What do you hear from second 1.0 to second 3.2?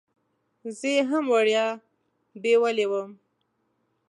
هم وړیا بیولې وم.